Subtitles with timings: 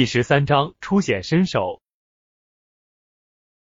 [0.00, 1.82] 第十三章初显身手。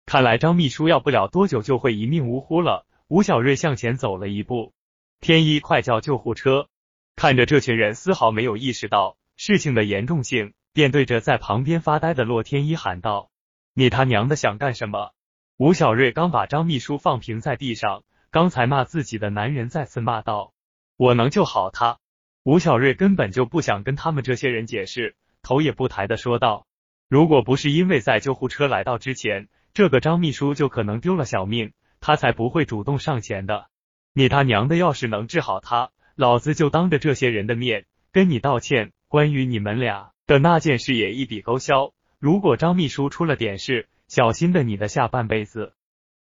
[0.04, 2.86] 看来张秘书要不了多久就会一命呜呼了。
[3.06, 4.74] 吴小瑞向前走了一步，
[5.20, 6.68] 天一，快叫救护车！
[7.16, 13.30] 看着这群人丝毫没有意识到事情的严重性，便对着在旁边发呆的洛天一喊道
[13.72, 15.12] ：“你他娘的想干什么？”
[15.56, 20.52] 吴小瑞刚把张秘书放平在地上，刚才骂自己的男人再次骂道
[20.98, 21.98] ：“我能救好他。”
[22.44, 25.16] 吴小瑞根本就不想跟他们这些人解释。
[25.48, 26.66] 头也不抬的说道
[27.08, 33.68] ：“如果不是因为在救护车来到之前，这个张秘书就可能丢了小命，他才不会主动上前的。
[34.12, 38.92] 你他娘的，要是能治好他，老子就当着这些人的面跟你道歉。
[39.08, 41.94] 关于你们俩的那件事也一笔勾销。
[42.18, 45.72] 如果张秘书出了点事，小心的你的下半辈子。”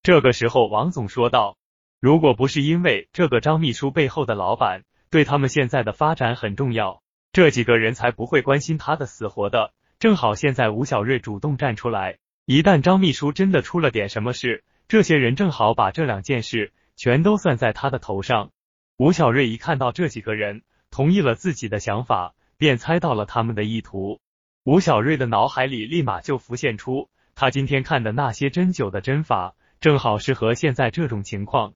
[0.04, 1.58] 这个时候，王总说道
[2.00, 9.74] ：“如果不是因为这个张秘书背后的老板对他们现在的发展很重要。”这几个人才不会关心他的死活的。
[10.00, 18.52] 正好现在吴小瑞主动站出来，一旦张秘书真的出了点什么事，这些人正好把这两件事全都算在他的头上。
[18.98, 20.62] 吴小瑞一看到这几个人
[20.92, 24.20] 同意了自己的想法，便猜到了他们的意图。
[24.64, 31.74] 吴小瑞的脑海里立马就浮现出他今天看的那些针灸的针法，正好适合现在这种情况。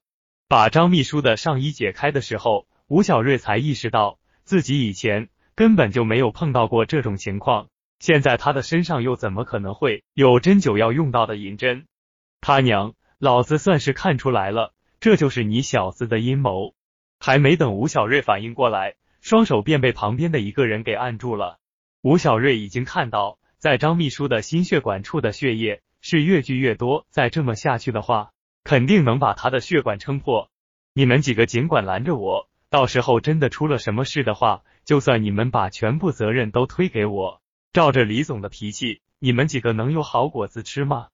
[0.48, 5.28] 把张秘书的上衣解开的时候，吴小瑞才意识到自己以前。
[5.54, 11.86] 根本就没有碰到过这种情况，现在他的身上又怎么可能会有针灸要用到的银针？
[12.40, 16.74] 他娘，老子算是看出来了，这就是你小子的阴谋！
[17.20, 21.58] 还没等吴小瑞反应过来，双手便被旁边的一个人给按住了。
[22.00, 28.30] 吴小瑞已经看到，在张秘书的心血管处的血液是越聚越多，再这么下去的话，
[28.64, 30.50] 肯定能把他的血管撑破。
[30.94, 34.64] 你们几个尽管拦着我，到时候真的出了什么事的话。
[34.84, 37.40] 就算你们把全部责任都推给我，
[37.72, 41.08] 照着李总的脾气，你们几个能有好果子吃吗？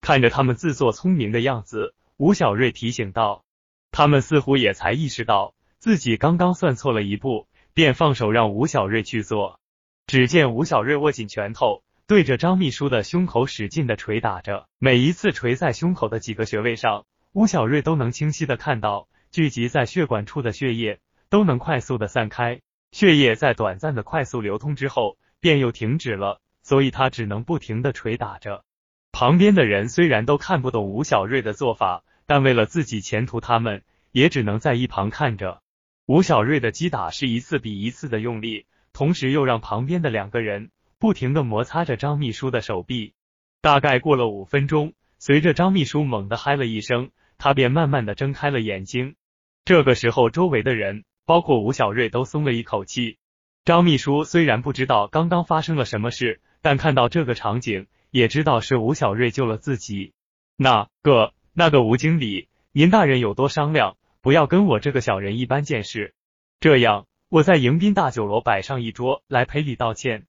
[0.00, 3.44] 看着他们自作聪明的样子，吴小瑞提醒道。
[3.90, 9.60] 他们似乎也才意识到自己刚刚算错了一步，便放手让吴小瑞去做。
[10.06, 22.60] 只见吴小瑞握紧拳头，对着张秘书的胸口使劲的捶打着，每一次捶在胸口的几个穴位上，吴小瑞都能清晰的看到聚集在血管处的血液都能快速的散开。
[22.94, 28.64] 血液在短暂的快速流通之后，便又停止了，所以他只能不停的捶打着。
[29.10, 33.82] 旁边的人虽然都看不懂吴小瑞的做法，但为了自己前途，他们
[34.12, 35.60] 也只能在一旁看着。
[36.06, 43.12] 吴小瑞的击打是一次比一次的用力，同时又让旁边的两个人不停的摩擦着张秘书的手臂。
[43.60, 49.16] 大概过了五分钟，随着张秘书猛地嗨了一声，他便慢慢的睁开了眼睛。
[49.64, 51.02] 这个时候，周围的人。
[51.26, 53.18] 包括吴小瑞都松了一口气。
[53.64, 60.12] 张秘书虽然不知道刚刚发生了什么事，但看到这个场景，也知道是吴小瑞救了自己。
[60.56, 66.14] 那个那个吴经理，您大人有多商量，不要跟我这个小人一般见识。
[66.60, 70.26] 这样，我在迎宾大酒楼摆上一桌来赔礼道歉。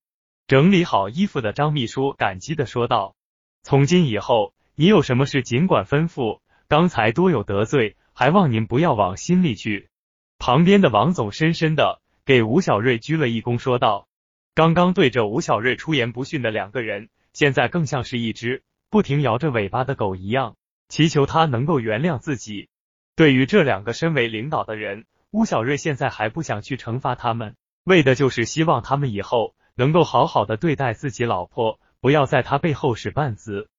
[0.47, 3.15] 整理好衣服的张秘书感激的说道
[3.63, 6.39] ：“从今以后，你有什么事尽管吩咐。
[6.67, 9.89] 刚才多有得罪，还望您不要往心里去。”
[10.37, 14.07] 旁边的王总深深的给吴小瑞鞠了一躬，说道
[14.53, 20.55] ：“刚刚对着吴小瑞出言不逊的两个人，现在更像是一只不停摇着尾巴的狗一样，
[20.89, 22.69] 祈求他能够原谅自己。
[23.15, 33.69] 对于这两个身为领导的人，吴小瑞现在还不想去惩罚他们，为的就是希望他们以后能够好好的对待自己老婆，不要在他背后使绊子。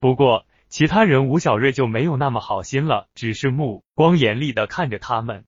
[0.00, 5.44] 不过其他人，吴小瑞就没有那么好心了，只是目光严厉的看着他们。”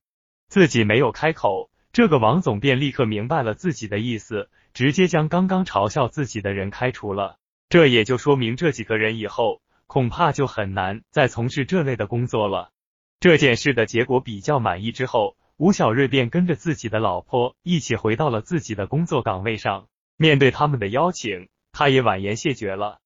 [0.49, 7.37] 自己没有开口，这个王总便立刻明白了自己的意思，直接将刚刚嘲笑自己的人开除了。
[7.69, 12.71] 这也就说明这几个人以后恐怕就很难再从事这类的工作了。
[13.19, 19.87] 这件事的结果比较满意之后，吴小瑞便跟着自己的老婆一起回到了自己的工作岗位上。
[20.17, 22.97] 面对他们的邀请，他也婉言谢绝了。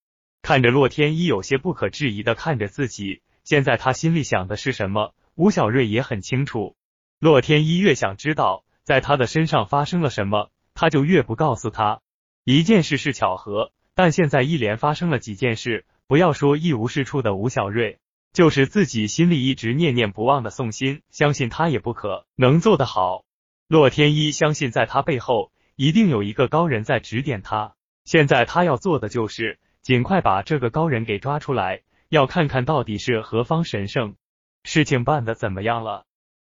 [0.42, 6.78] 看着洛天依有些不可置疑的看着自己，现在他心里想的是什么，吴小瑞也很清楚。
[7.24, 12.02] 洛天依越想知道在他的身上发生了什么，他就越不告诉他。
[12.44, 18.00] 一件事是巧合，但现在一连发生了几件事，不要说一无是处的吴小瑞，
[18.34, 23.24] 就是自己心里一直念念不忘的宋鑫，相信他也不可能做得好。
[23.70, 34.18] 洛天依相信在他背后一定有一个高人在指点他，现在他要做的就是尽快把这个高人给抓出来，要看看到底是何方神圣。
[34.66, 36.04] 事情办的怎么样了？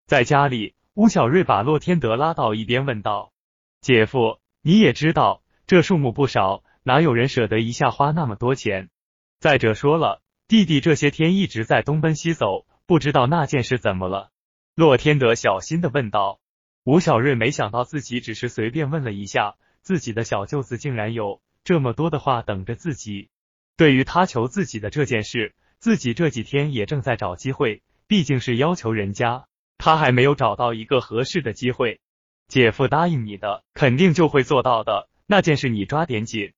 [0.07, 3.33] 在家里，吴小瑞把洛天德拉到一边，问道
[3.83, 8.89] ：“姐夫，你也知道这数目不少，哪有人舍得一下花那么多钱？
[9.41, 14.31] 再者说了，弟弟这些天一直在东奔西走，不知道那件事怎么了。
[14.77, 16.39] 洛天德小心的问道。
[16.85, 23.29] 吴小瑞没想到自己只是随便问了一下，自己的小舅子竟然有这么多的话等着自己。
[23.77, 32.01] 对于他求自己的这件事，自己这几天也正在找机会，毕竟是要求人家，他还没有找到一个合适的机会。
[32.49, 35.09] 姐夫答应你的，肯定就会做到的。
[35.27, 36.53] 那件事你抓点紧。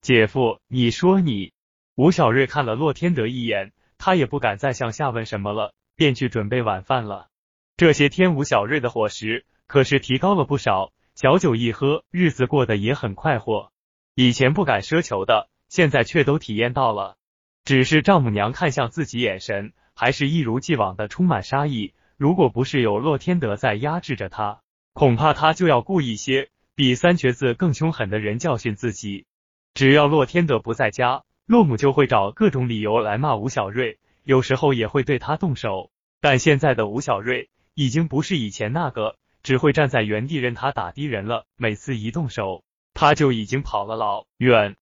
[0.00, 1.52] 姐夫，你说你？
[1.94, 7.28] 吴小瑞看了洛天德一眼，他也不敢再向下问什么了，便去准备晚饭了。
[7.76, 9.44] 这些天吴小瑞的伙食。
[9.66, 13.72] 可是提高了不少，小酒一喝，日子过得也很快活。
[14.14, 17.16] 以前不敢奢求的，现在却都体验到了。
[17.64, 21.94] 只是丈母娘看向自己眼神，还是一如既往的充满杀意。
[22.16, 24.60] 如果不是有洛天德在压制着他，
[24.92, 29.26] 恐怕他就要雇一些比三瘸子更凶狠的人教训自己。
[29.74, 35.90] 只要洛天德不在家，洛母就会找各种理由来骂吴小瑞，有时候也会对他动手。
[36.20, 39.16] 但现在的吴小瑞已经不是以前那个。
[39.44, 41.44] 只会站在原地任他打的人了。
[41.58, 42.64] 每次一动手，
[42.94, 44.74] 他就已经跑了老远。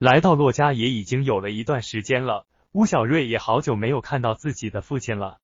[0.00, 5.38] 来到骆家也已经有了一段时间了，吴小瑞也好久没有看到自己的父亲了。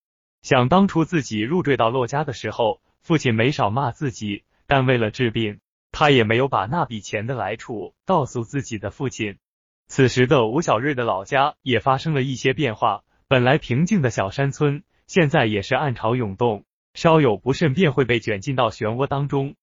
[0.44, 5.61] 想当初自己入赘到骆家的时候，父亲没少骂自己，但为了治病，
[5.91, 9.38] 他也没有把那笔钱的来处告诉自己的父亲。
[9.88, 16.67] 此时的吴小瑞的老家也发生了一些变化，本来平静的小山村，现在也是暗潮涌动。
[16.93, 19.55] 稍有不慎，便会被卷进到漩涡当中。